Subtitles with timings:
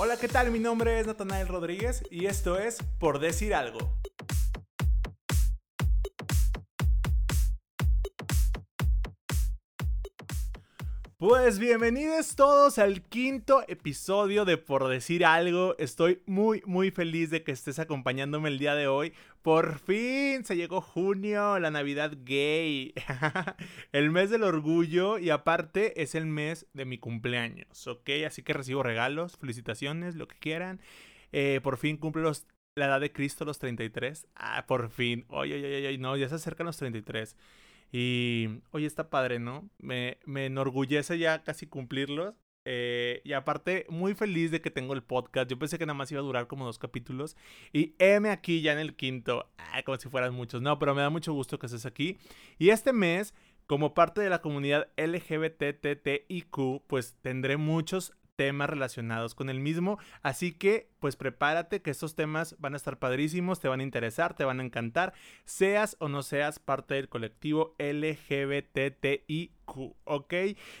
[0.00, 0.52] Hola, ¿qué tal?
[0.52, 3.98] Mi nombre es Natanael Rodríguez y esto es Por Decir Algo.
[11.16, 15.74] Pues bienvenidos todos al quinto episodio de Por Decir Algo.
[15.78, 19.14] Estoy muy muy feliz de que estés acompañándome el día de hoy.
[19.42, 22.92] Por fin se llegó junio, la Navidad gay.
[23.92, 28.10] el mes del orgullo y aparte es el mes de mi cumpleaños, ¿ok?
[28.26, 30.80] Así que recibo regalos, felicitaciones, lo que quieran.
[31.32, 32.32] Eh, por fin cumplo
[32.74, 34.26] la edad de Cristo, los 33.
[34.34, 35.24] Ah, por fin.
[35.28, 37.36] Oye, oye, oye, no, ya se acercan los 33.
[37.92, 39.68] Y, oye, está padre, ¿no?
[39.78, 42.34] Me, me enorgullece ya casi cumplirlos.
[42.70, 45.50] Eh, y aparte, muy feliz de que tengo el podcast.
[45.50, 47.34] Yo pensé que nada más iba a durar como dos capítulos.
[47.72, 49.48] Y M aquí ya en el quinto.
[49.86, 50.60] como si fueran muchos.
[50.60, 52.18] No, pero me da mucho gusto que estés aquí.
[52.58, 53.32] Y este mes,
[53.66, 59.98] como parte de la comunidad LGBTTIQ, pues tendré muchos temas relacionados con el mismo.
[60.22, 64.36] Así que, pues prepárate que estos temas van a estar padrísimos, te van a interesar,
[64.36, 65.12] te van a encantar,
[65.44, 69.50] seas o no seas parte del colectivo LGBTIQ,
[70.04, 70.34] ¿ok?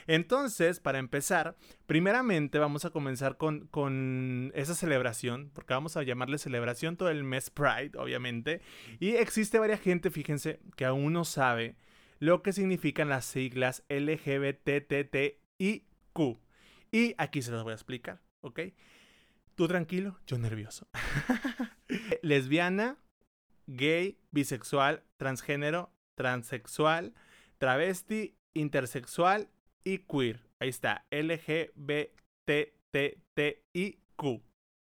[0.06, 6.38] Entonces, para empezar, primeramente vamos a comenzar con, con esa celebración, porque vamos a llamarle
[6.38, 8.60] celebración todo el mes Pride, obviamente.
[9.00, 11.74] Y existe varias gente, fíjense, que aún no sabe
[12.20, 15.38] lo que significan las siglas LGBTTIQ.
[16.90, 18.60] Y aquí se las voy a explicar, ¿ok?
[19.54, 20.88] Tú tranquilo, yo nervioso.
[22.22, 22.96] Lesbiana,
[23.66, 27.14] gay, bisexual, transgénero, transexual,
[27.58, 29.48] travesti, intersexual
[29.84, 30.48] y queer.
[30.60, 31.78] Ahí está, LGBTTIQ.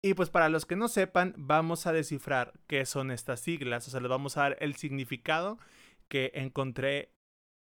[0.04, 3.90] Y pues para los que no sepan, vamos a descifrar qué son estas siglas, o
[3.90, 5.58] sea, les vamos a dar el significado
[6.08, 7.12] que encontré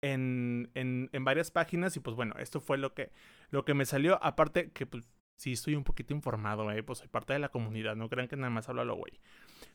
[0.06, 3.12] en, en, en varias páginas y pues bueno, esto fue lo que
[3.50, 7.08] lo que me salió, aparte que pues sí estoy un poquito informado, eh, pues soy
[7.08, 9.20] parte de la comunidad, no crean que nada más hablo a lo güey.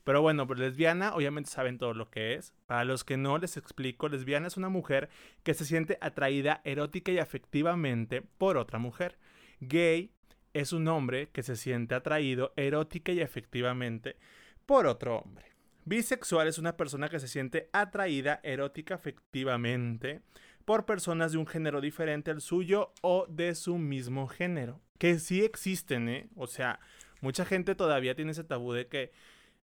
[0.05, 2.55] Pero bueno, pues lesbiana, obviamente saben todo lo que es.
[2.67, 5.11] Para los que no les explico, lesbiana es una mujer
[5.43, 9.19] que se siente atraída erótica y afectivamente por otra mujer.
[9.61, 10.13] Gay
[10.55, 14.17] es un hombre que se siente atraído erótica y afectivamente
[14.65, 15.50] por otro hombre.
[15.85, 20.21] Bisexual es una persona que se siente atraída erótica afectivamente
[20.65, 24.81] por personas de un género diferente al suyo o de su mismo género.
[24.99, 26.29] Que sí existen, ¿eh?
[26.37, 26.81] O sea,
[27.21, 29.13] mucha gente todavía tiene ese tabú de que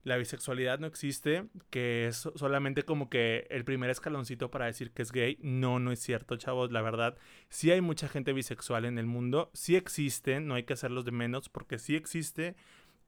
[0.05, 5.03] la bisexualidad no existe, que es solamente como que el primer escaloncito para decir que
[5.03, 5.39] es gay.
[5.41, 6.71] No, no es cierto, chavos.
[6.71, 7.17] La verdad,
[7.49, 9.51] sí hay mucha gente bisexual en el mundo.
[9.55, 12.55] Sí existen, no hay que hacerlos de menos porque sí existe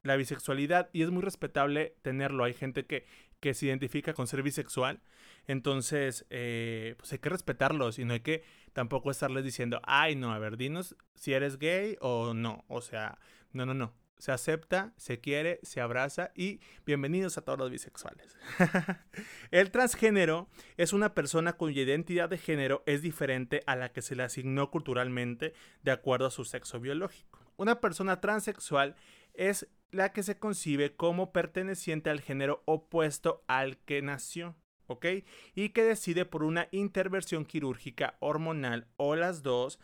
[0.07, 2.43] la bisexualidad y es muy respetable tenerlo.
[2.43, 3.05] Hay gente que,
[3.39, 5.01] que se identifica con ser bisexual
[5.47, 10.33] entonces, eh, pues hay que respetarlos y no hay que tampoco estarles diciendo, ay, no,
[10.33, 12.65] a ver, dinos si eres gay o no.
[12.67, 13.17] O sea,
[13.53, 13.93] no, no, no.
[14.17, 18.35] Se acepta, se quiere, se abraza y bienvenidos a todos los bisexuales.
[19.51, 24.15] el transgénero es una persona cuya identidad de género es diferente a la que se
[24.15, 25.53] le asignó culturalmente
[25.83, 27.39] de acuerdo a su sexo biológico.
[27.57, 28.95] Una persona transexual
[29.33, 34.55] es la que se concibe como perteneciente al género opuesto al que nació.
[34.87, 35.05] ¿ok?
[35.53, 39.79] Y que decide por una intervención quirúrgica hormonal o las dos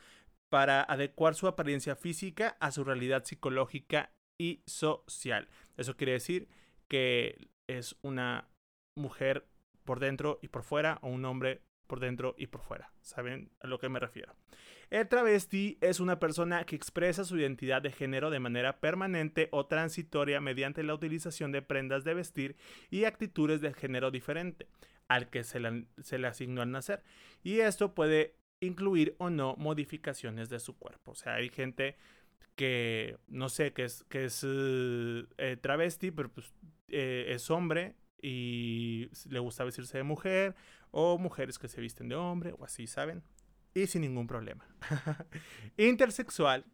[0.50, 5.50] para adecuar su apariencia física a su realidad psicológica y social.
[5.78, 6.48] Eso quiere decir
[6.88, 8.48] que es una
[8.96, 9.48] mujer
[9.84, 11.62] por dentro y por fuera o un hombre
[11.94, 12.92] por dentro y por fuera.
[13.04, 14.34] ¿Saben a lo que me refiero?
[14.90, 19.68] El travesti es una persona que expresa su identidad de género de manera permanente o
[19.68, 22.56] transitoria mediante la utilización de prendas de vestir
[22.90, 24.66] y actitudes de género diferente
[25.08, 27.04] al que se le, asignó al nacer.
[27.44, 31.12] Y esto puede incluir o no modificaciones de su cuerpo.
[31.12, 31.96] O sea, hay gente
[32.56, 36.56] que, no sé, que es, que es eh, travesti, pero pues
[36.88, 40.56] eh, es hombre y le gusta vestirse de mujer,
[40.94, 43.24] o mujeres que se visten de hombre, o así, ¿saben?
[43.74, 44.66] Y sin ningún problema.
[45.78, 46.66] Intersexual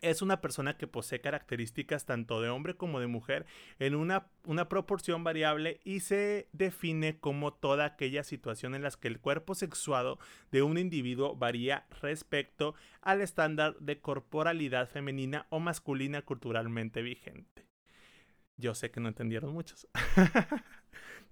[0.00, 3.46] es una persona que posee características tanto de hombre como de mujer
[3.78, 9.08] en una, una, proporción variable y se define como toda aquella situación en la que
[9.08, 10.18] el cuerpo sexuado
[10.50, 17.66] de un individuo varía respecto al estándar de corporalidad femenina o masculina culturalmente vigente.
[18.56, 19.86] Yo sé que no entendieron muchos.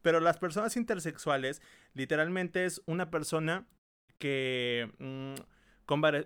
[0.02, 1.62] Pero las personas intersexuales
[1.94, 3.66] literalmente es una persona
[4.18, 4.90] que...
[4.98, 5.34] Mm,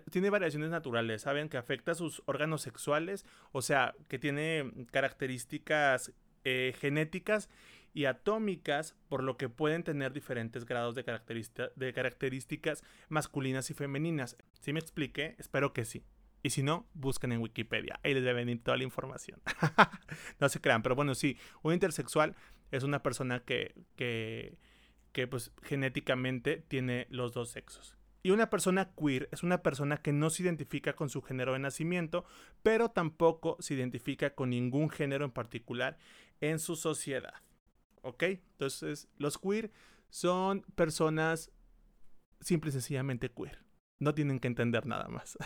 [0.09, 1.49] tiene variaciones naturales, ¿saben?
[1.49, 6.13] Que afecta a sus órganos sexuales, o sea, que tiene características
[6.45, 7.49] eh, genéticas
[7.93, 11.03] y atómicas, por lo que pueden tener diferentes grados de,
[11.75, 14.37] de características masculinas y femeninas.
[14.61, 15.35] ¿Sí me expliqué?
[15.39, 16.05] Espero que sí.
[16.41, 17.99] Y si no, busquen en Wikipedia.
[18.03, 19.41] Ahí les debe venir toda la información.
[20.39, 22.35] no se crean, pero bueno, sí, un intersexual
[22.71, 24.57] es una persona que, que,
[25.11, 27.99] que pues genéticamente tiene los dos sexos.
[28.21, 31.59] Y una persona queer es una persona que no se identifica con su género de
[31.59, 32.25] nacimiento,
[32.63, 35.97] pero tampoco se identifica con ningún género en particular
[36.41, 37.33] en su sociedad.
[38.01, 38.23] ¿Ok?
[38.23, 39.71] Entonces, los queer
[40.09, 41.51] son personas
[42.41, 43.59] simple y sencillamente queer.
[43.99, 45.37] No tienen que entender nada más.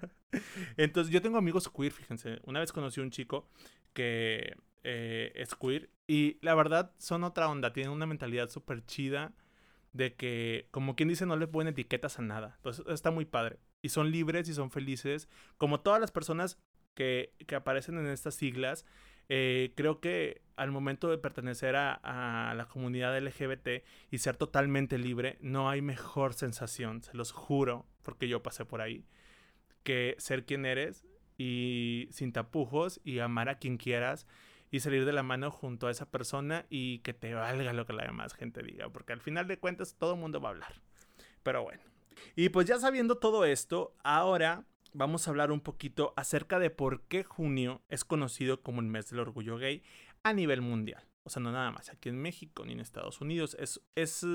[0.76, 2.40] Entonces, yo tengo amigos queer, fíjense.
[2.44, 3.48] Una vez conocí a un chico
[3.92, 7.72] que eh, es queer y la verdad son otra onda.
[7.72, 9.32] Tienen una mentalidad súper chida
[9.94, 12.52] de que, como quien dice, no le ponen etiquetas a nada.
[12.56, 13.60] Entonces, está muy padre.
[13.80, 15.30] Y son libres y son felices.
[15.56, 16.58] Como todas las personas
[16.92, 18.84] que, que aparecen en estas siglas,
[19.30, 25.38] eh, creo que al momento de pertenecer a, la comunidad LGBT y ser totalmente libre,
[25.40, 29.06] no hay mejor sensación, se los juro, porque yo pasé por ahí,
[29.82, 31.06] que ser quien eres
[31.38, 34.26] y sin tapujos y amar a quien quieras
[34.72, 37.92] y salir de la mano junto a esa persona y que te valga lo que
[37.92, 40.74] la demás gente diga, porque al final de cuentas todo el mundo va a hablar.
[41.42, 41.82] Pero bueno.
[42.36, 44.64] Y pues ya sabiendo todo esto, ahora
[44.94, 49.10] vamos a hablar un poquito acerca de por qué junio es conocido como el mes
[49.10, 49.82] del orgullo gay
[50.22, 51.04] a nivel mundial.
[51.24, 53.54] O sea, no nada más aquí en México ni en Estados Unidos.
[53.60, 54.26] Es, es,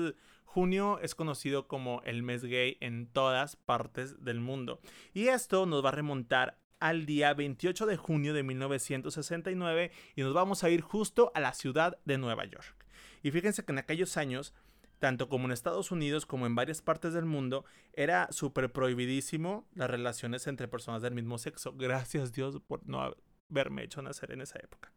[0.44, 4.80] junio es conocido como el mes gay en todas partes del mundo.
[5.12, 10.34] Y esto nos va a remontar al día 28 de junio de 1969 y nos
[10.34, 12.86] vamos a ir justo a la ciudad de Nueva York.
[13.22, 14.54] Y fíjense que en aquellos años
[14.98, 19.90] tanto como en Estados Unidos como en varias partes del mundo, era súper prohibidísimo las
[19.90, 21.72] relaciones entre personas del mismo sexo.
[21.76, 23.14] Gracias Dios por no
[23.50, 24.92] haberme hecho nacer en esa época.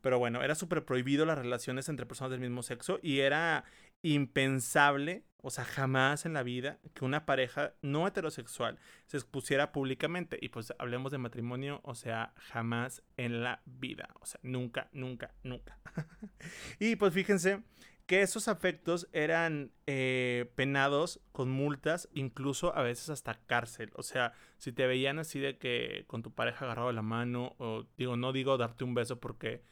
[0.00, 3.64] Pero bueno, era súper prohibido las relaciones entre personas del mismo sexo y era
[4.02, 10.38] impensable, o sea, jamás en la vida que una pareja no heterosexual se expusiera públicamente.
[10.42, 14.08] Y pues hablemos de matrimonio, o sea, jamás en la vida.
[14.20, 15.78] O sea, nunca, nunca, nunca.
[16.80, 17.62] y pues fíjense
[18.06, 23.92] que esos afectos eran eh, penados con multas, incluso a veces hasta cárcel.
[23.94, 27.86] O sea, si te veían así de que con tu pareja agarrado la mano, o
[27.96, 29.62] digo, no digo darte un beso porque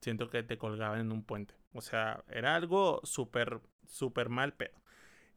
[0.00, 1.54] siento que te colgaban en un puente.
[1.72, 4.78] O sea, era algo súper, súper mal pedo.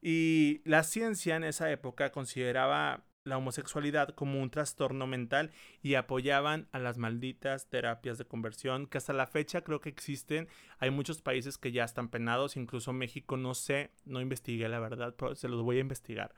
[0.02, 5.52] Y la ciencia en esa época consideraba la homosexualidad como un trastorno mental
[5.82, 10.48] y apoyaban a las malditas terapias de conversión que hasta la fecha creo que existen.
[10.80, 15.16] Hay muchos países que ya están penados, incluso México, no sé, no investigué la verdad,
[15.18, 16.34] pero se los voy a investigar.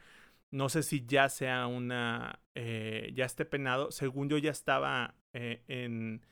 [0.51, 3.92] No sé si ya sea una, eh, ya esté penado.
[3.92, 6.25] Según yo ya estaba eh, en,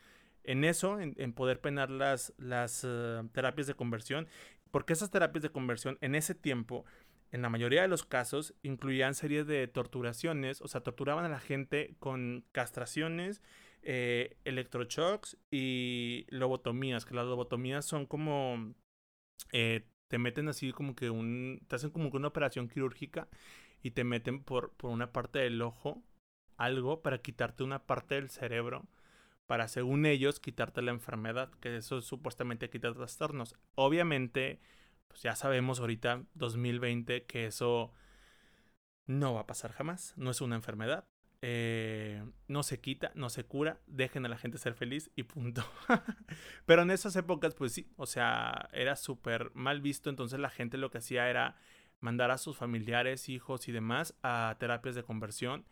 [0.44, 4.28] en, eso, en, poder penar las, las eh, terapias de conversión,
[4.70, 6.86] porque esas terapias de conversión en ese tiempo
[7.32, 11.40] en la mayoría de los casos incluían series de torturaciones, o sea, torturaban a la
[11.40, 13.42] gente con castraciones,
[13.84, 14.38] eh,
[15.50, 18.74] y lobotomías, que las lobotomías son como,
[19.52, 23.28] eh, te meten así como que un, te hacen como que una operación quirúrgica
[23.82, 26.04] y te meten por, por una parte del ojo
[26.58, 28.88] algo para quitarte una parte del cerebro
[29.48, 33.56] para según ellos quitarte la enfermedad, que eso supuestamente quita trastornos.
[33.76, 34.62] Obviamente
[35.12, 37.94] pues ya sabemos ahorita, 2020, que eso
[39.06, 40.14] no va a pasar jamás.
[40.18, 41.06] No es una enfermedad.
[41.44, 45.64] Eh, no se quita, no se cura, dejen a la gente ser feliz y punto.
[46.66, 50.78] Pero en esas épocas, pues sí, o sea, era súper mal visto, entonces la gente
[50.78, 51.56] lo que hacía era
[52.00, 55.66] mandar a sus familiares, hijos y demás a terapias de conversión.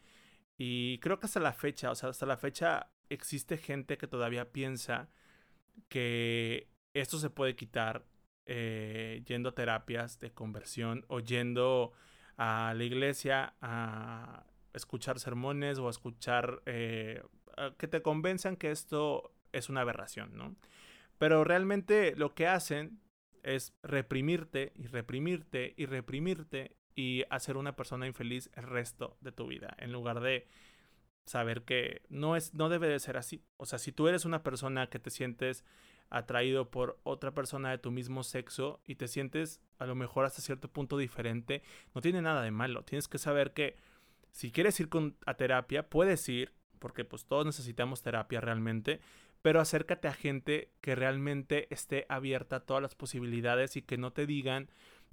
[0.58, 4.52] Y creo que hasta la fecha, o sea, hasta la fecha existe gente que todavía
[4.52, 5.10] piensa
[5.88, 8.06] que esto se puede quitar
[8.52, 11.94] eh, yendo a terapias de conversión o yendo
[12.36, 17.22] a la iglesia a escuchar sermones o a escuchar eh,
[17.78, 20.56] que te convenzan que esto es una aberración, ¿no?
[21.20, 23.00] Pero realmente lo que hacen
[23.44, 29.46] es reprimirte y reprimirte y reprimirte y hacer una persona infeliz el resto de tu
[29.46, 30.48] vida en lugar de
[31.28, 33.44] saber que no es no debe de ser así.
[33.58, 35.64] O sea, si tú eres una persona que te sientes
[36.10, 40.42] atraído por otra persona de tu mismo sexo y te sientes a lo mejor hasta
[40.42, 41.64] cierto punto diferente,
[41.94, 42.84] no tiene nada de malo.
[42.84, 43.78] Tienes que saber que
[44.32, 44.90] si quieres ir
[45.26, 49.00] a terapia, puedes ir, porque pues todos necesitamos terapia realmente,
[49.42, 54.12] pero acércate a gente que realmente esté abierta a todas las posibilidades y que no
[54.12, 54.70] te digan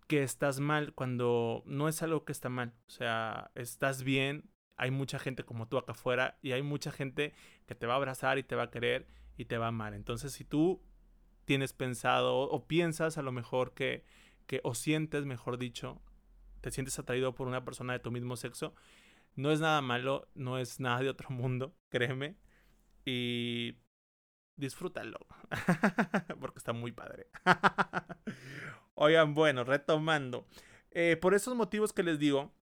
[0.07, 2.73] que estás mal cuando no es algo que está mal.
[2.87, 7.35] O sea, estás bien, hay mucha gente como tú acá afuera y hay mucha gente
[7.67, 9.95] que te va a abrazar y te va a querer y te va amar.
[9.95, 10.83] Entonces, si tú
[11.45, 14.05] tienes pensado o piensas a lo mejor que,
[14.47, 16.01] que o sientes, mejor dicho,
[16.61, 18.75] te sientes atraído por una persona de tu mismo sexo,
[19.37, 22.37] No es nada malo, no es nada de otro mundo, créeme.
[23.05, 23.77] Y
[24.57, 25.19] disfrútalo.
[26.41, 27.29] Porque está muy padre.
[28.95, 30.47] Oigan, bueno, retomando.
[30.91, 32.53] Eh, por esos motivos que les digo,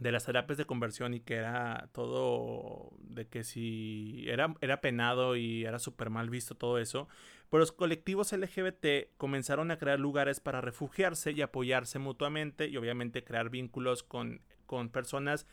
[0.00, 5.36] de las terapias de conversión y que era todo de que si era, era penado
[5.36, 7.08] y era súper mal visto todo eso,
[7.48, 13.24] pues los colectivos LGBT comenzaron a crear lugares para refugiarse y apoyarse mutuamente y obviamente
[13.24, 15.46] crear vínculos con, con personas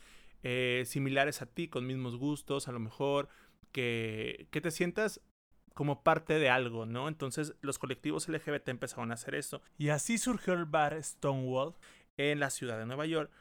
[0.43, 3.29] eh, similares a ti, con mismos gustos, a lo mejor
[3.71, 5.21] que, que te sientas
[5.73, 7.07] como parte de algo, ¿no?
[7.07, 9.62] Entonces los colectivos LGBT empezaron a hacer eso.
[9.77, 11.75] Y así surgió el bar Stonewall
[12.17, 13.31] en la ciudad de Nueva York,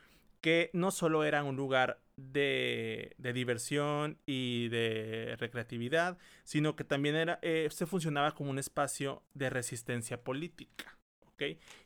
[0.42, 7.38] que no solo era un lugar de, diversión y de recreatividad, sino que también era,
[7.40, 10.98] eh, se funcionaba como un espacio de resistencia política.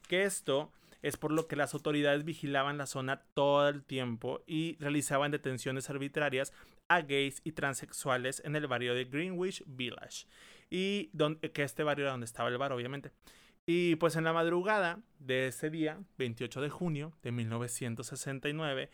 [0.08, 0.70] Que esto
[1.00, 5.88] es por lo que las autoridades vigilaban la zona todo el tiempo y realizaban detenciones
[5.88, 6.52] arbitrarias
[6.88, 10.26] a gays y transexuales en el barrio de Greenwich Village.
[10.68, 11.10] Y
[11.54, 13.12] que este barrio era donde estaba el bar, obviamente.
[13.66, 18.90] Y pues en la madrugada de ese día, 28 de junio de 1969,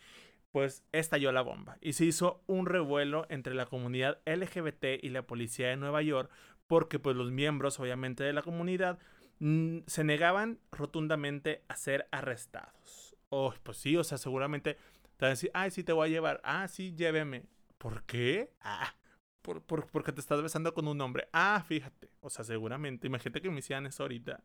[0.51, 5.23] pues estalló la bomba y se hizo un revuelo entre la comunidad LGBT y la
[5.23, 6.31] policía de Nueva York
[6.67, 8.99] porque pues los miembros obviamente de la comunidad
[9.39, 13.15] mm, se negaban rotundamente a ser arrestados.
[13.29, 14.75] Oh, pues sí, o sea, seguramente
[15.17, 17.45] te van a decir, ay, sí te voy a llevar, ah, sí, lléveme.
[17.79, 18.53] ¿Por qué?
[18.61, 18.95] Ah,
[19.41, 21.27] por, porque te estás besando con un hombre.
[21.33, 22.09] Ah, fíjate.
[22.21, 23.07] O sea, seguramente.
[23.07, 24.43] Imagínate que me hicieran eso ahorita.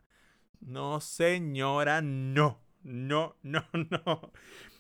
[0.61, 2.61] No, señora, no.
[2.83, 4.33] No, no, no.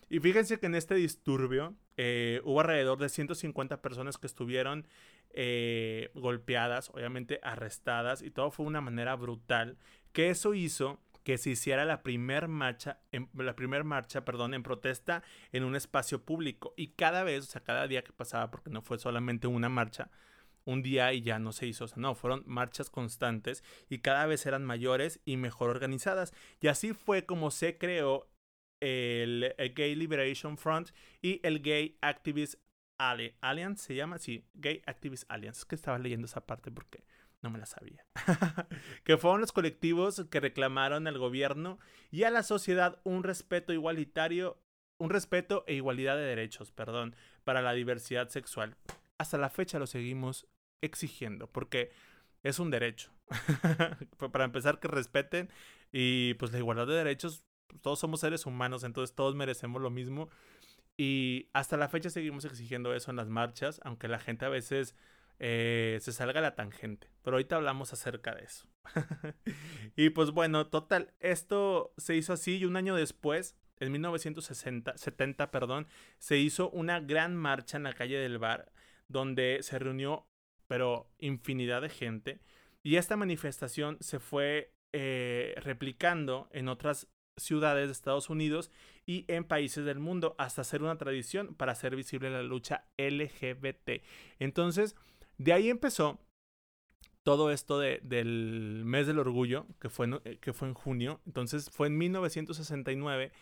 [0.08, 4.86] Y fíjense que en este disturbio eh, hubo alrededor de 150 personas que estuvieron
[5.30, 9.76] eh, golpeadas, obviamente arrestadas, y todo fue de una manera brutal.
[10.12, 15.22] Que eso hizo que se hiciera la primer marcha, en, la marcha, perdón, en protesta
[15.52, 16.72] en un espacio público.
[16.74, 20.10] Y cada vez, o sea, cada día que pasaba, porque no fue solamente una marcha,
[20.68, 24.26] un día y ya no se hizo, o sea, no, fueron marchas constantes y cada
[24.26, 26.34] vez eran mayores y mejor organizadas.
[26.60, 28.28] Y así fue como se creó
[28.80, 30.90] el, Gay Liberation Front
[31.22, 32.56] y el Gay Activist
[32.98, 35.60] Alliance, se llama, sí, Gay Activist Alliance.
[35.60, 37.02] Es que estaba leyendo esa parte porque
[37.40, 38.04] no me la sabía.
[39.04, 41.78] que fueron los colectivos que reclamaron al gobierno
[42.10, 44.60] y a la sociedad un respeto igualitario,
[44.98, 48.76] un respeto e igualdad de derechos, perdón, para la diversidad sexual.
[49.16, 50.46] Hasta la fecha lo seguimos
[50.80, 51.90] exigiendo porque
[52.42, 53.12] es un derecho.
[54.32, 55.50] para empezar que respeten
[55.92, 59.90] y pues la igualdad de derechos, pues, todos somos seres humanos, entonces todos merecemos lo
[59.90, 60.30] mismo.
[60.96, 64.96] Y hasta la fecha seguimos exigiendo eso en las marchas, aunque la gente a veces
[65.38, 67.08] eh, se salga la tangente.
[67.22, 68.66] Pero ahorita hablamos acerca de eso.
[69.96, 75.86] y pues bueno, total, esto se hizo así y un año después, en 1970, perdón,
[76.18, 78.72] se hizo una gran marcha en la calle del bar
[79.06, 80.26] donde se reunió,
[80.68, 82.40] pero infinidad de gente.
[82.82, 88.70] Y esta manifestación se fue eh, replicando en otras ciudades de Estados Unidos
[89.06, 94.02] y en países del mundo hasta ser una tradición para hacer visible la lucha LGBT.
[94.38, 94.96] Entonces,
[95.38, 96.20] de ahí empezó
[97.22, 101.20] todo esto del mes del orgullo, que fue, eh, que fue en junio.
[101.26, 103.32] Entonces fue en 1969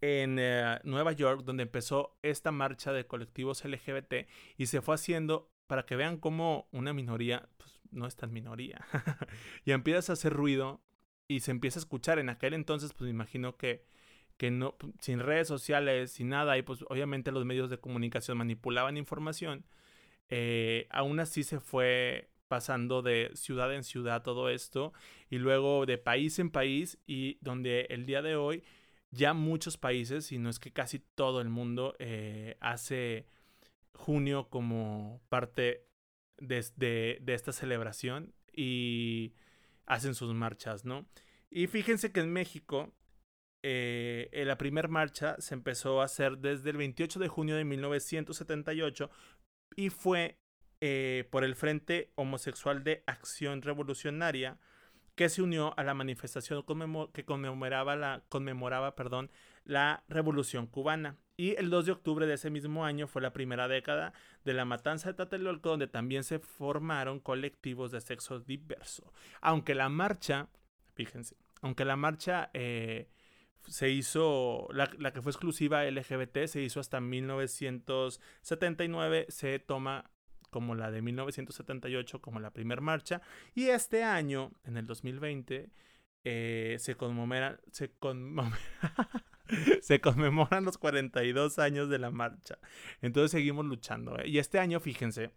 [0.00, 5.50] en eh, Nueva York donde empezó esta marcha de colectivos LGBT y se fue haciendo
[5.68, 8.84] para que vean cómo una minoría pues, no es tan minoría.
[9.64, 10.82] y empiezas a hacer ruido
[11.28, 12.18] y se empieza a escuchar.
[12.18, 13.84] En aquel entonces, pues me imagino que,
[14.36, 18.96] que no, sin redes sociales, sin nada, y pues obviamente los medios de comunicación manipulaban
[18.96, 19.64] información
[20.28, 24.92] eh, aún así se fue pasando de ciudad en ciudad todo esto
[25.30, 28.62] y luego de país en país y donde el día de hoy
[29.10, 33.26] ya muchos países, si no es que casi todo el mundo, eh, hace
[33.98, 35.84] junio como parte
[36.38, 36.64] de,
[37.20, 39.34] de, esta celebración y
[39.86, 41.06] hacen sus marchas, ¿no?
[41.50, 42.94] Y fíjense que en México
[43.62, 49.10] eh, la primera marcha se empezó a hacer desde el 28 de junio de 1978
[49.76, 50.38] y fue
[50.80, 54.58] eh, por el Frente Homosexual de Acción Revolucionaria
[55.16, 56.64] que se unió a la manifestación
[57.12, 59.32] que conmemoraba, la, conmemoraba perdón,
[59.68, 61.16] la Revolución Cubana.
[61.36, 64.12] Y el 2 de octubre de ese mismo año fue la primera década
[64.44, 69.12] de la matanza de Tlatelolco, donde también se formaron colectivos de sexo diverso.
[69.40, 70.48] Aunque la marcha,
[70.94, 73.08] fíjense, aunque la marcha eh,
[73.68, 80.10] se hizo, la, que fue exclusiva LGBT se hizo hasta 1979, se toma
[80.50, 83.22] como la de 1978 como la primera marcha
[83.54, 85.70] y este año, en el 2020,
[86.24, 88.58] eh, se conmemora, se conmemora,
[89.82, 92.58] se conmemoran los 42 años de la marcha.
[93.02, 94.18] Entonces seguimos luchando.
[94.18, 94.28] ¿eh?
[94.28, 95.30] Y este año, fíjense,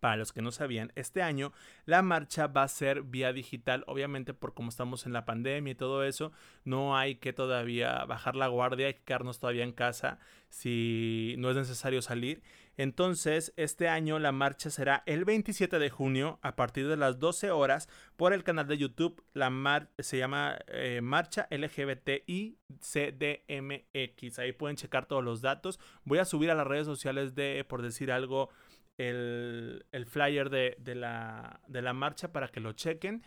[0.00, 1.52] para los que no sabían, este año
[1.86, 5.76] la marcha va a ser vía digital, obviamente por como estamos en la pandemia y
[5.76, 6.32] todo eso,
[6.64, 11.50] no hay que todavía bajar la guardia, hay que quedarnos todavía en casa si no
[11.50, 12.42] es necesario salir.
[12.76, 17.50] Entonces, este año la marcha será el 27 de junio a partir de las 12
[17.50, 19.22] horas por el canal de YouTube.
[19.32, 24.38] La mar se llama eh, Marcha LGBTI CDMX.
[24.38, 25.78] Ahí pueden checar todos los datos.
[26.04, 28.50] Voy a subir a las redes sociales de, por decir algo,
[28.98, 33.22] el, flyer de, la, de la marcha para que lo chequen.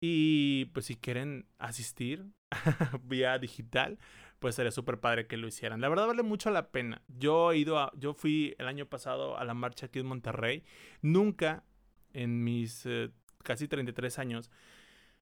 [0.00, 2.26] Y pues si quieren asistir
[3.04, 3.98] vía digital,
[4.42, 5.80] pues sería súper padre que lo hicieran.
[5.80, 7.00] La verdad vale mucho la pena.
[7.06, 10.64] Yo he ido a, yo fui el año pasado a la marcha aquí en Monterrey.
[11.00, 11.64] Nunca
[12.12, 13.10] en mis eh,
[13.44, 14.50] casi 33 años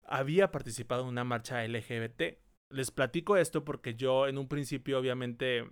[0.04, 2.38] había participado en una marcha LGBT.
[2.68, 5.66] Les platico esto porque yo en un principio obviamente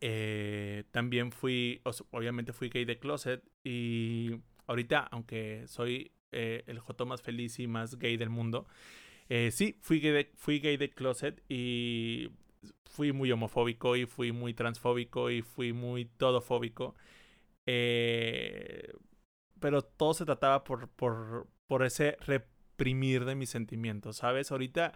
[0.00, 4.36] eh, también fui, obviamente fui gay de closet y
[4.68, 8.68] ahorita, aunque soy eh, el joto más feliz y más gay del mundo,
[9.28, 12.30] eh, sí, fui gay, de, closet y
[12.84, 16.94] fui muy homofóbico y fui muy transfóbico y fui muy todofóbico.
[19.60, 24.52] pero todo se trataba por, por, por ese reprimir de mis sentimientos, ¿sabes?
[24.52, 24.92] Ahorita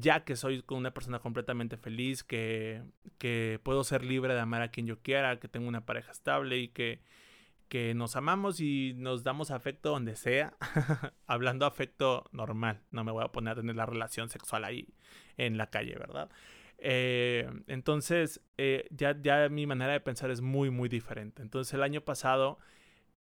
[0.00, 2.82] ya que soy una persona completamente feliz, que,
[3.18, 6.58] que puedo ser libre de amar a quien yo quiera, que tengo una pareja estable
[6.58, 7.00] y que,
[7.68, 10.56] que nos amamos y nos damos afecto donde sea,
[11.26, 14.88] hablando afecto normal, no me voy a poner tener la relación sexual ahí
[15.36, 16.30] en la calle, ¿verdad?
[16.78, 21.42] Eh, entonces, eh, ya, ya mi manera de pensar es muy, muy diferente.
[21.42, 22.58] Entonces, el año pasado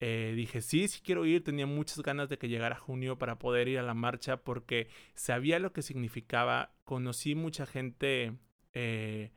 [0.04, 3.68] eh, dije, sí, sí quiero ir, tenía muchas ganas de que llegara junio para poder
[3.68, 8.34] ir a la marcha porque sabía lo que significaba, conocí mucha gente
[8.74, 9.32] eh,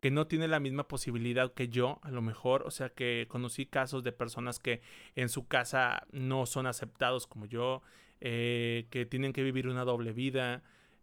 [0.00, 3.66] que no tiene la misma posibilidad que yo, a lo mejor, o sea que conocí
[3.66, 4.80] casos de personas que
[5.14, 7.82] en su casa no son aceptados como yo,
[8.20, 10.62] eh, que tienen que vivir una doble vida.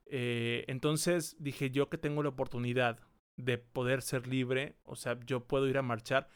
[0.10, 3.00] entonces dije, yo que tengo la oportunidad
[3.38, 6.30] de poder ser libre, o sea, yo puedo ir a marchar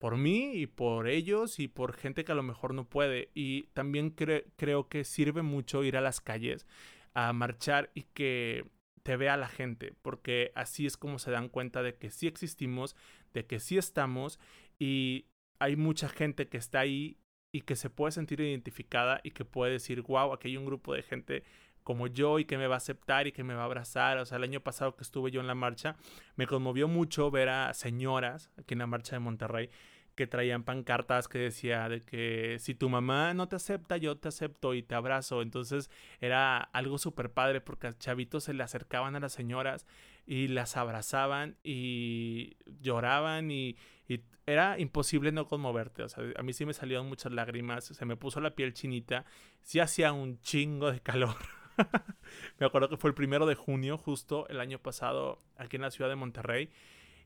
[0.00, 3.30] por mí y por ellos y por gente que a lo mejor no puede.
[3.34, 6.66] Y también creo que sirve mucho ir a las calles
[7.12, 8.64] a marchar y que
[9.02, 12.96] te vea la gente, porque así es como se dan cuenta de que sí existimos,
[13.32, 14.38] de que sí estamos
[14.78, 15.26] y
[15.58, 17.18] hay mucha gente que está ahí
[17.52, 20.94] y que se puede sentir identificada y que puede decir, wow, aquí hay un grupo
[20.94, 21.44] de gente
[21.82, 24.18] como yo y que me va a aceptar y que me va a abrazar.
[24.18, 25.96] O sea, el año pasado que estuve yo en la marcha,
[26.36, 29.70] me conmovió mucho ver a señoras aquí en la marcha de Monterrey
[30.20, 34.28] que traían pancartas que decía de que si tu mamá no te acepta, yo te
[34.28, 35.40] acepto y te abrazo.
[35.40, 35.88] Entonces
[36.20, 39.86] era algo súper padre porque a chavitos se le acercaban a las señoras
[40.26, 43.78] y las abrazaban y lloraban y,
[44.44, 46.02] era imposible no conmoverte.
[46.02, 49.24] O sea, a mí sí me salieron muchas lágrimas, se me puso la piel chinita,
[49.62, 51.36] sí hacía un chingo de calor.
[52.58, 55.90] me acuerdo que fue el primero de junio, justo el año pasado, aquí en la
[55.90, 56.68] ciudad de Monterrey.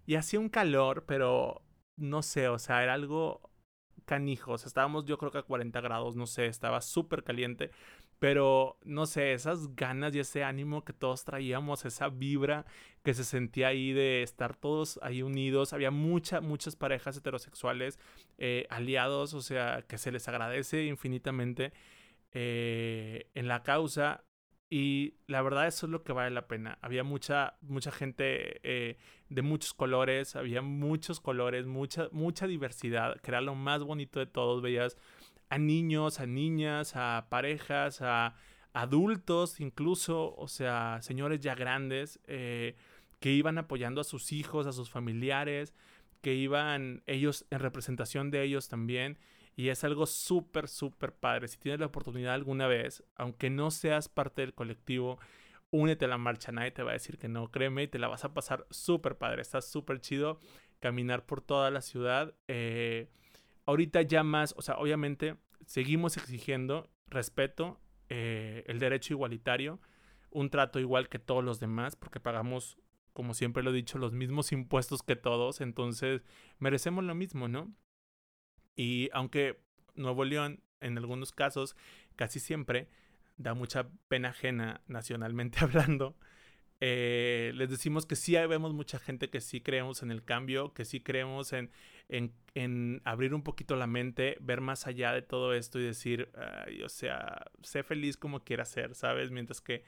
[0.07, 1.62] Y hacía un calor, pero
[1.96, 3.50] no sé, o sea, era algo
[4.04, 4.66] canijos.
[4.66, 7.70] Estábamos yo creo que a 40 grados, no sé, estaba súper caliente.
[8.18, 12.64] Pero no sé, esas ganas y ese ánimo que todos traíamos, esa vibra
[13.02, 15.72] que se sentía ahí de estar todos ahí unidos.
[15.72, 17.98] Había muchas, muchas parejas heterosexuales
[18.38, 21.72] eh, aliados, o sea, que se les agradece infinitamente
[22.33, 24.24] eh, en la causa.
[24.77, 26.81] Y la verdad eso es lo que vale la pena.
[26.83, 33.31] Había mucha, mucha gente eh, de muchos colores, había muchos colores, mucha, mucha diversidad, que
[33.31, 34.63] era lo más bonito de todos.
[34.63, 34.97] Veías
[35.49, 38.35] a niños, a niñas, a parejas, a
[38.73, 42.75] adultos incluso, o sea, señores ya grandes eh,
[43.21, 45.73] que iban apoyando a sus hijos, a sus familiares,
[46.21, 49.21] que iban ellos en representación de ellos también.
[49.57, 51.49] Y es algo súper, súper padre.
[51.49, 55.19] Si tienes la oportunidad alguna vez, aunque no seas parte del colectivo,
[55.71, 56.53] únete a la marcha.
[56.53, 59.17] Nadie te va a decir que no, créeme, y te la vas a pasar súper
[59.17, 59.43] padre.
[59.43, 60.38] Está súper chido
[60.81, 62.35] caminar por toda la ciudad.
[62.49, 63.09] Eh,
[63.67, 65.37] ahorita ya más, o sea, obviamente
[65.67, 69.81] seguimos exigiendo respeto, eh, el derecho igualitario,
[70.31, 72.77] un trato igual que todos los demás, porque pagamos,
[73.12, 75.61] como siempre lo he dicho, los mismos impuestos que todos.
[75.61, 76.23] Entonces,
[76.59, 77.73] merecemos lo mismo, ¿no?
[78.77, 79.61] Y aunque
[79.95, 81.77] Nuevo León, en algunos casos,
[82.17, 82.89] casi siempre,
[83.37, 86.17] da mucha pena ajena nacionalmente hablando,
[86.81, 90.85] eh, les decimos que sí vemos mucha gente que sí creemos en el cambio, que
[90.85, 91.71] sí creemos en,
[92.09, 96.31] en, en, abrir un poquito la mente, ver más allá de todo esto y decir,
[96.85, 99.31] o sea, sé feliz como quieras ser, ¿sabes?
[99.31, 99.85] Mientras que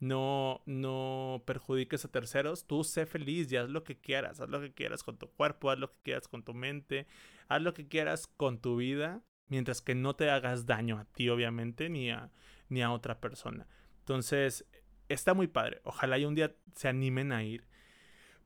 [0.00, 4.60] no, no perjudiques a terceros, tú sé feliz y haz lo que quieras, haz lo
[4.60, 7.06] que quieras con tu cuerpo, haz lo que quieras con tu mente,
[7.48, 11.28] haz lo que quieras con tu vida, mientras que no te hagas daño a ti,
[11.28, 12.30] obviamente, ni a,
[12.68, 13.66] ni a otra persona.
[14.00, 14.66] Entonces,
[15.08, 15.80] está muy padre.
[15.84, 17.64] Ojalá y un día se animen a ir.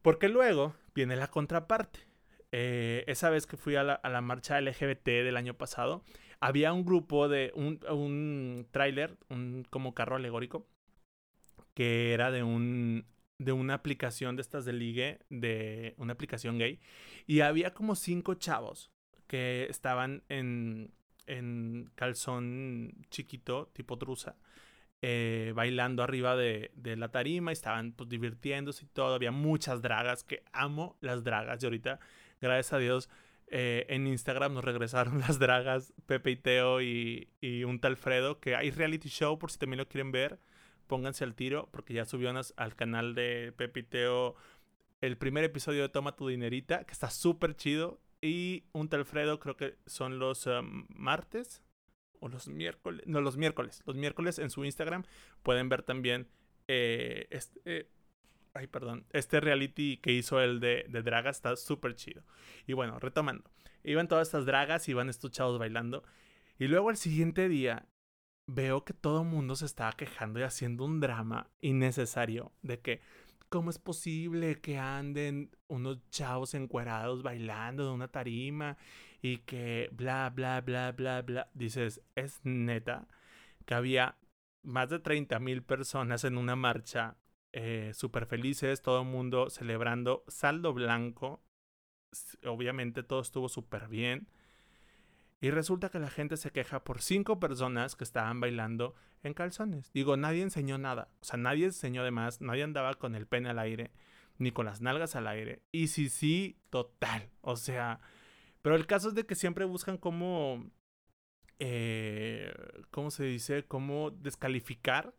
[0.00, 2.00] Porque luego viene la contraparte.
[2.50, 6.04] Eh, esa vez que fui a la, a la, marcha LGBT del año pasado,
[6.38, 8.66] había un grupo de un, un
[9.30, 10.66] un como carro alegórico,
[11.74, 13.06] que era de un
[13.38, 16.80] de una aplicación de estas de ligue, de una aplicación gay,
[17.26, 18.92] y había como cinco chavos
[19.26, 20.92] que estaban en,
[21.26, 24.36] en calzón chiquito, tipo trusa,
[25.00, 29.14] eh, bailando arriba de, de, la tarima y estaban pues, divirtiéndose y todo.
[29.14, 31.60] Había muchas dragas, que amo las dragas.
[31.62, 31.98] Y ahorita,
[32.40, 33.08] gracias a Dios,
[33.48, 38.38] eh, en Instagram nos regresaron las dragas Pepe y Teo y, y un tal Fredo,
[38.38, 40.38] que hay reality show por si también lo quieren ver
[40.86, 44.36] pónganse al tiro porque ya subió al canal de Pepiteo
[45.00, 48.00] el primer episodio de Toma tu dinerita, que está súper chido.
[48.20, 51.62] Y un Talfredo creo que son los um, martes
[52.20, 53.04] o los miércoles.
[53.06, 53.82] No, los miércoles.
[53.84, 55.02] Los miércoles en su Instagram
[55.42, 56.28] pueden ver también
[56.68, 57.60] eh, este...
[57.64, 57.90] Eh,
[58.54, 59.06] ay, perdón.
[59.10, 62.22] Este reality que hizo el de, de dragas está súper chido.
[62.68, 63.50] Y bueno, retomando.
[63.82, 66.04] Iban todas estas dragas, iban estos chavos bailando.
[66.60, 67.88] Y luego el siguiente día
[68.54, 73.00] veo que todo el mundo se estaba quejando y haciendo un drama innecesario de que
[73.48, 78.76] cómo es posible que anden unos chavos encuerados bailando de una tarima
[79.20, 83.08] y que bla bla bla bla bla dices es neta
[83.66, 84.16] que había
[84.62, 87.16] más de 30 mil personas en una marcha
[87.52, 91.42] eh, súper felices todo el mundo celebrando saldo blanco.
[92.46, 94.28] Obviamente todo estuvo súper bien
[95.42, 99.90] y resulta que la gente se queja por cinco personas que estaban bailando en calzones.
[99.92, 101.08] Digo, nadie enseñó nada.
[101.20, 102.40] O sea, nadie enseñó de más.
[102.40, 103.90] Nadie andaba con el pene al aire.
[104.38, 105.60] Ni con las nalgas al aire.
[105.72, 107.28] Y sí, sí, total.
[107.40, 107.98] O sea.
[108.62, 110.64] Pero el caso es de que siempre buscan cómo.
[111.58, 112.54] Eh,
[112.92, 113.64] ¿Cómo se dice?
[113.64, 115.12] Cómo descalificar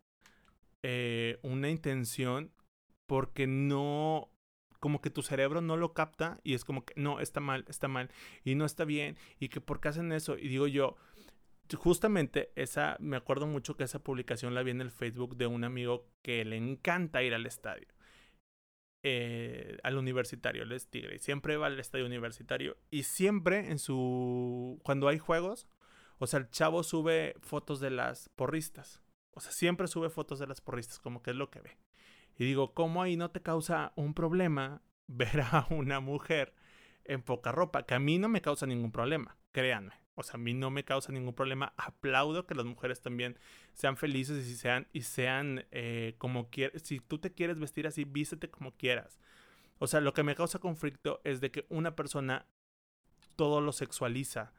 [0.83, 2.53] eh, una intención
[3.07, 4.32] porque no
[4.83, 7.87] como que tu cerebro no lo capta y es como que no, está mal, está
[7.87, 8.11] mal
[8.43, 10.37] y no está bien y que por qué hacen eso.
[10.37, 10.97] Y digo yo,
[11.77, 15.63] justamente esa, me acuerdo mucho que esa publicación la vi en el Facebook de un
[15.63, 17.87] amigo que le encanta ir al estadio.
[19.03, 23.79] Eh, al universitario, él es tigre, y siempre va al estadio universitario y siempre en
[23.79, 25.65] su, cuando hay juegos,
[26.17, 30.47] o sea, el chavo sube fotos de las porristas, o sea, siempre sube fotos de
[30.47, 31.77] las porristas, como que es lo que ve.
[32.37, 36.53] Y digo, ¿cómo ahí no te causa un problema ver a una mujer
[37.03, 37.85] en poca ropa?
[37.85, 40.03] Que a mí no me causa ningún problema, créanme.
[40.15, 41.73] O sea, a mí no me causa ningún problema.
[41.75, 43.37] Aplaudo que las mujeres también
[43.73, 46.83] sean felices y sean, y sean eh, como quieras.
[46.83, 49.19] Si tú te quieres vestir así, vístete como quieras.
[49.79, 52.45] O sea, lo que me causa conflicto es de que una persona
[53.35, 54.53] todo lo sexualiza.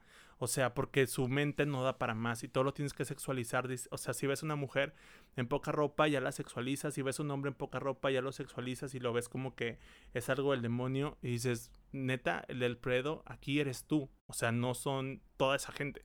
[0.45, 3.67] O sea, porque su mente no da para más y todo lo tienes que sexualizar.
[3.91, 4.95] O sea, si ves una mujer
[5.37, 6.93] en poca ropa, ya la sexualizas.
[6.93, 9.79] Si ves un hombre en poca ropa, ya lo sexualizas y lo ves como que
[10.13, 11.17] es algo del demonio.
[11.23, 14.11] Y dices, neta, el del predo, aquí eres tú.
[14.27, 16.05] O sea, no son toda esa gente.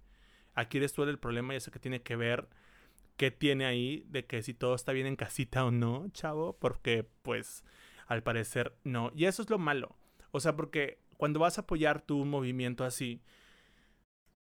[0.53, 2.47] Aquí eres tú el problema y eso que tiene que ver
[3.17, 6.57] qué tiene ahí de que si todo está bien en casita o no, chavo.
[6.59, 7.65] Porque, pues,
[8.07, 9.11] al parecer no.
[9.13, 9.97] Y eso es lo malo.
[10.31, 13.21] O sea, porque cuando vas a apoyar tu movimiento así,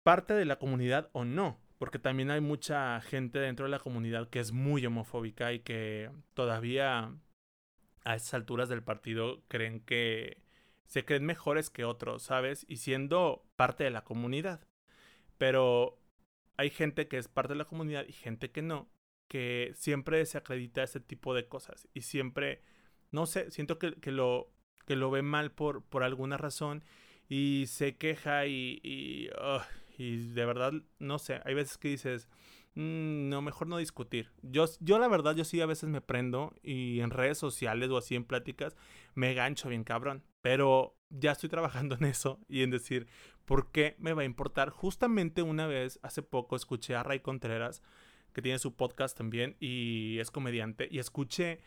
[0.08, 4.30] parte de la comunidad o no, porque también hay mucha gente dentro de la comunidad
[4.30, 7.14] que es muy homofóbica y que todavía
[8.06, 10.38] a esas alturas del partido creen que
[10.86, 12.66] se creen mejores que otros, ¿sabes?
[12.70, 14.66] Y siendo parte de la comunidad.
[15.38, 16.00] Pero
[16.56, 18.90] hay gente que es parte de la comunidad y gente que no,
[19.28, 22.62] que siempre se acredita ese tipo de cosas y siempre,
[23.12, 24.54] no sé, siento que, que lo,
[24.86, 26.86] que lo ve mal por, por alguna razón
[27.28, 29.28] y se queja y, y
[29.98, 32.28] y de verdad, no sé, hay veces que dices,
[32.76, 34.32] mm, no, mejor no discutir.
[34.44, 37.98] Yo, yo la verdad, yo sí a veces me prendo y en redes sociales o
[37.98, 38.76] así en pláticas
[39.16, 40.24] me gancho bien cabrón.
[40.42, 43.08] Pero ya estoy trabajando en eso y en decir,
[43.46, 44.70] ¿por qué me va a importar?
[44.70, 47.82] Justamente una vez, hace poco, escuché a Ray Contreras,
[48.34, 51.60] que tiene su podcast también y es comediante, y escuché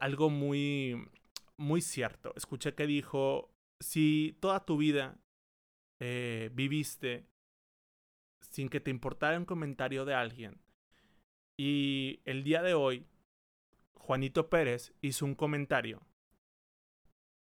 [0.00, 0.96] algo muy,
[1.58, 2.32] muy cierto.
[2.36, 5.18] Escuché que dijo, si toda tu vida
[6.00, 7.29] eh, viviste
[8.40, 10.60] sin que te importara un comentario de alguien.
[11.58, 13.06] Y el día de hoy,
[13.94, 16.02] Juanito Pérez hizo un comentario.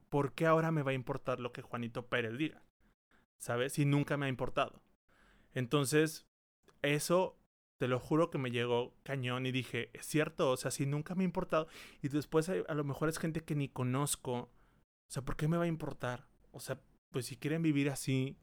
[0.08, 2.62] ¿Por qué ahora me va a importar lo que Juanito Pérez diga?
[3.38, 3.72] ¿Sabes?
[3.72, 4.82] Si nunca me ha importado.
[5.54, 6.26] Entonces,
[6.82, 7.38] eso
[7.78, 11.14] te lo juro que me llegó cañón y dije, es cierto, o sea, si nunca
[11.14, 11.66] me ha importado.
[12.02, 14.34] Y después a lo mejor es gente que ni conozco.
[14.34, 14.50] O
[15.10, 16.28] sea, ¿por qué me va a importar?
[16.52, 18.36] O sea, pues si quieren vivir así,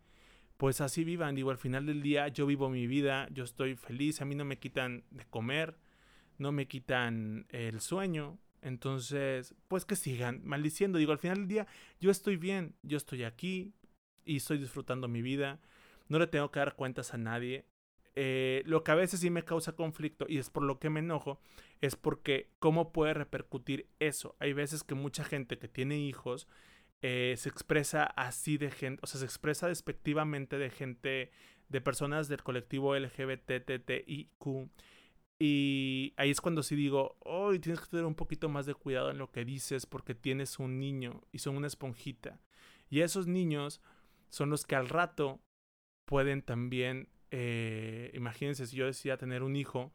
[0.61, 1.33] pues así vivan.
[1.33, 4.45] Digo, al final del día yo vivo mi vida, yo estoy feliz, a mí no
[4.45, 5.75] me quitan de comer,
[6.37, 8.37] no me quitan el sueño.
[8.61, 10.99] Entonces, pues que sigan maldiciendo.
[10.99, 11.67] Digo, al final del día
[11.99, 13.73] yo estoy bien, yo estoy aquí
[14.23, 15.59] y estoy disfrutando mi vida.
[16.09, 17.65] No le tengo que dar cuentas a nadie.
[18.13, 20.99] Eh, lo que a veces sí me causa conflicto y es por lo que me
[20.99, 21.41] enojo,
[21.79, 24.35] es porque cómo puede repercutir eso.
[24.37, 26.47] Hay veces que mucha gente que tiene hijos
[27.01, 31.31] eh, se expresa así de gente, o sea, se expresa despectivamente de gente,
[31.69, 34.69] de personas del colectivo LGBTTIQ.
[35.39, 39.09] Y ahí es cuando sí digo, hoy tienes que tener un poquito más de cuidado
[39.09, 42.39] en lo que dices porque tienes un niño y son una esponjita.
[42.89, 43.81] Y esos niños
[44.29, 45.41] son los que al rato
[46.05, 49.93] pueden también eh, imagínense si yo decía tener un hijo,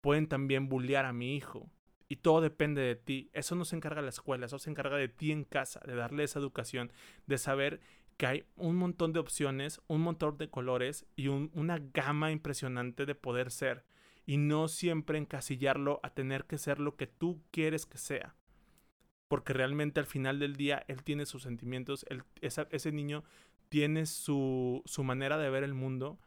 [0.00, 1.70] pueden también bullear a mi hijo.
[2.12, 3.30] Y todo depende de ti.
[3.32, 6.24] Eso no se encarga la escuela, eso se encarga de ti en casa, de darle
[6.24, 6.92] esa educación,
[7.26, 7.80] de saber
[8.18, 13.14] que hay un montón de opciones, un montón de colores y una gama impresionante de
[13.14, 13.86] poder ser.
[14.26, 18.36] Y no siempre encasillarlo a tener que ser lo que tú quieres que sea.
[19.26, 22.04] Porque realmente al final del día él tiene sus sentimientos,
[22.42, 23.24] ese niño
[23.70, 26.18] tiene su, su manera de ver el mundo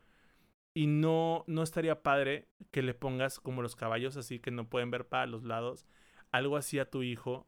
[0.76, 4.92] y no, no estaría padre que le pongas como los caballos así que no pueden
[4.92, 5.88] ver para los lados,
[6.32, 7.48] algo así a tu hijo,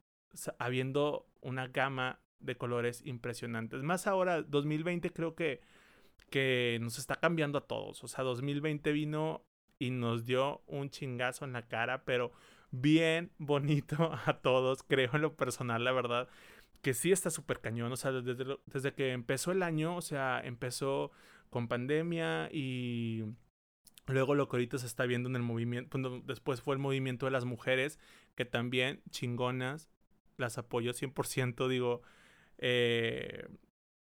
[0.58, 3.84] habiendo una gama de colores impresionantes.
[3.84, 5.60] Más ahora, 2020 creo que,
[6.30, 8.02] que nos está cambiando a todos.
[8.04, 9.44] O sea, 2020 vino
[9.78, 12.32] y nos dio un chingazo en la cara, pero
[12.72, 16.30] bien bonito a todos, creo en lo personal, la verdad,
[16.82, 17.92] que sí está súper cañón.
[17.92, 21.12] O sea, desde, desde que empezó el año, o sea, empezó
[21.50, 23.24] con pandemia y
[24.08, 27.32] luego lo que ahorita se está viendo en el movimiento, después fue el movimiento de
[27.32, 28.00] las mujeres,
[28.36, 29.90] que también chingonas,
[30.38, 32.02] las apoyo 100%, digo,
[32.58, 33.48] eh,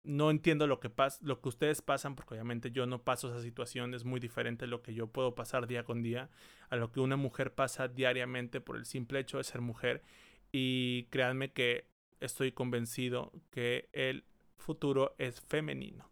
[0.05, 3.43] no entiendo lo que pasa, lo que ustedes pasan, porque obviamente yo no paso esa
[3.43, 6.31] situación, es muy diferente lo que yo puedo pasar día con día,
[6.71, 10.03] a lo que una mujer pasa diariamente por el simple hecho de ser mujer.
[10.51, 11.89] Y créanme que
[12.21, 14.25] estoy convencido que el
[14.57, 16.11] futuro es femenino.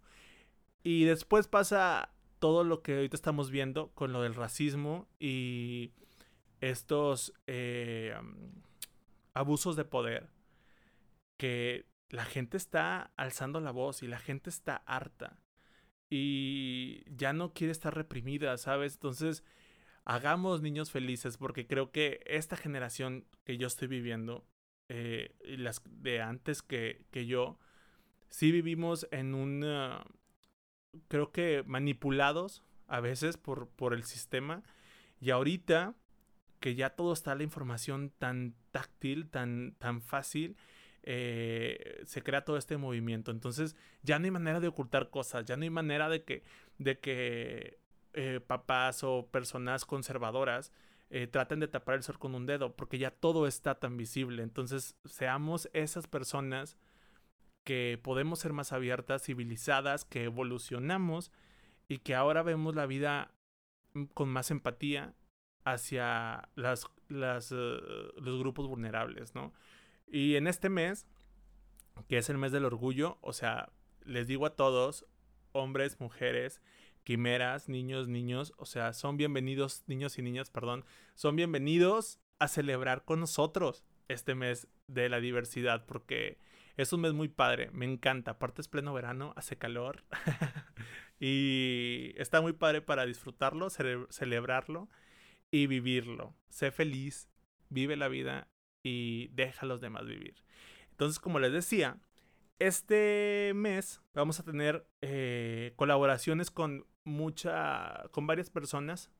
[0.86, 5.90] Y después pasa todo lo que ahorita estamos viendo con lo del racismo y
[6.60, 8.14] estos eh,
[9.34, 10.30] abusos de poder
[11.38, 15.40] que la gente está alzando la voz y la gente está harta
[16.08, 18.94] y ya no quiere estar reprimida, ¿sabes?
[18.94, 19.42] Entonces,
[20.04, 24.46] hagamos niños felices porque creo que esta generación que yo estoy viviendo,
[24.88, 27.58] eh, y las de antes que, que yo,
[28.28, 30.04] sí vivimos en una
[31.08, 34.62] creo que manipulados a veces por, por el sistema.
[35.20, 35.94] Y ahorita
[36.60, 40.56] que ya todo está la información tan táctil, tan, tan fácil,
[41.02, 43.30] eh, se crea todo este movimiento.
[43.30, 46.42] Entonces ya no hay manera de ocultar cosas, ya no hay manera de que,
[46.78, 47.78] de que
[48.14, 50.72] eh, papás o personas conservadoras
[51.10, 54.42] eh, traten de tapar el sol con un dedo, porque ya todo está tan visible.
[54.42, 56.76] Entonces seamos esas personas
[57.66, 61.32] que podemos ser más abiertas, civilizadas, que evolucionamos
[61.88, 63.34] y que ahora vemos la vida
[63.94, 65.16] mm, con más empatía
[65.64, 67.78] hacia las, las, eh,
[68.18, 69.52] los grupos vulnerables, ¿no?
[70.06, 71.08] Y en este mes,
[72.08, 73.72] que es el mes del orgullo, o sea,
[74.04, 75.04] les digo a todos,
[75.50, 76.62] hombres, mujeres,
[77.02, 80.84] quimeras, niños, niños, o sea, son bienvenidos, niños y niñas, perdón,
[81.16, 86.38] son bienvenidos a celebrar con nosotros este mes de la diversidad, porque
[86.76, 88.32] es un mes muy padre, me encanta.
[88.32, 90.04] Aparte es pleno verano, hace calor.
[91.20, 94.88] y está muy padre para disfrutarlo, celebrarlo
[95.50, 96.34] y vivirlo.
[96.48, 97.28] Sé feliz,
[97.70, 98.48] vive la vida
[98.82, 100.44] y deja a los demás vivir.
[100.90, 101.98] Entonces, como les decía,
[102.58, 109.10] este mes vamos a tener eh, colaboraciones con mucha, con varias personas,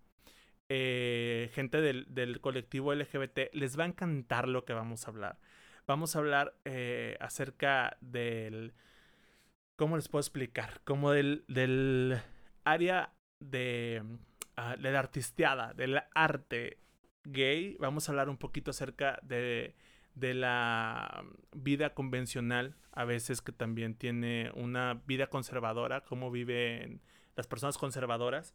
[0.69, 3.53] eh, gente del, del, colectivo LGBT.
[3.53, 5.38] Les va a encantar lo que vamos a hablar
[5.87, 8.75] vamos a hablar eh, acerca del...
[9.77, 10.81] ¿Cómo les puedo explicar?
[10.85, 12.18] Como del, del
[12.64, 14.03] área de,
[14.57, 16.79] uh, de la artisteada, del arte
[17.25, 17.77] gay.
[17.79, 19.75] Vamos a hablar un poquito acerca de,
[20.14, 27.03] de la vida convencional, a veces que también tiene una vida conservadora, cómo viven
[27.37, 28.55] las personas conservadoras,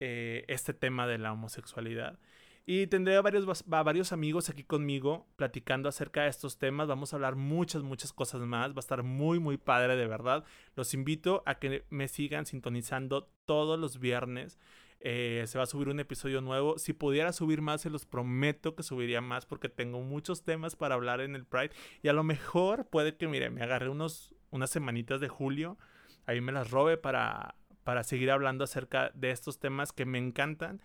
[0.00, 2.18] eh, este tema de la homosexualidad.
[2.66, 6.88] Y tendré a varios, varios amigos aquí conmigo platicando acerca de estos temas.
[6.88, 8.70] Vamos a hablar muchas, muchas cosas más.
[8.70, 10.44] Va a estar muy, muy padre, de verdad.
[10.74, 14.58] Los invito a que me sigan sintonizando todos los viernes.
[15.00, 16.78] Eh, se va a subir un episodio nuevo.
[16.78, 20.94] Si pudiera subir más, se los prometo que subiría más porque tengo muchos temas para
[20.94, 21.72] hablar en el Pride.
[22.02, 25.76] Y a lo mejor puede que, mire, me agarré unos, unas semanitas de julio.
[26.24, 30.80] Ahí me las robe para, para seguir hablando acerca de estos temas que me encantan.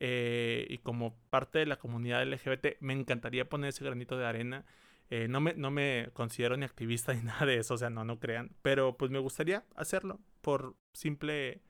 [0.00, 4.64] Eh, y como parte de la comunidad LGBT, me encantaría poner ese granito de arena.
[5.10, 8.04] Eh, no, me, no me considero ni activista ni nada de eso, o sea, no,
[8.04, 8.50] no crean.
[8.62, 11.62] Pero pues me gustaría hacerlo por simple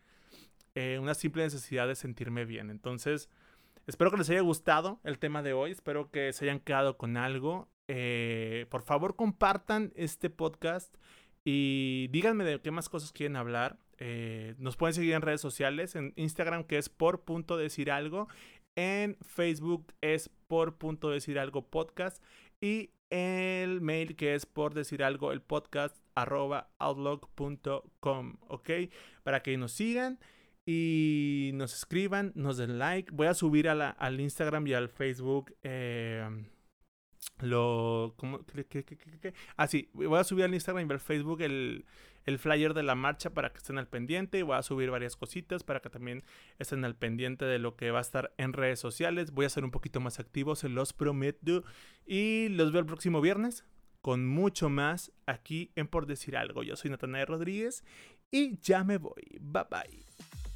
[0.75, 2.71] eh, una simple necesidad de sentirme bien.
[2.71, 3.29] Entonces,
[3.87, 7.17] espero que les haya gustado el tema de hoy, espero que se hayan quedado con
[7.17, 7.69] algo.
[7.89, 10.95] Eh, por favor, compartan este podcast
[11.45, 13.79] y díganme de qué más cosas quieren hablar.
[14.01, 18.29] Eh, nos pueden seguir en redes sociales, en Instagram que es por punto decir algo,
[18.75, 22.23] en Facebook es por punto decir algo podcast
[22.61, 28.71] y el mail que es por decir algo el podcast arroba outlook.com, ok,
[29.23, 30.19] para que nos sigan
[30.67, 33.11] y nos escriban, nos den like.
[33.13, 36.27] Voy a subir a al Instagram y al Facebook eh,
[37.41, 38.15] lo...
[38.17, 41.85] ¿cómo, qué, Ah, voy a subir al Instagram y al Facebook el,
[42.31, 44.39] el, flyer de la marcha para que estén al pendiente.
[44.39, 46.25] Y voy a subir varias cositas para que también
[46.59, 49.33] estén al pendiente de lo que va a estar en redes sociales.
[49.33, 51.65] Voy a ser un poquito más activo, se los prometo.
[52.07, 53.65] Y los veo el próximo viernes
[54.01, 56.63] con mucho más aquí en Por Decir Algo.
[56.63, 57.85] Yo soy Natanael Rodríguez
[58.31, 59.39] y ya me voy.
[59.41, 60.50] Bye bye.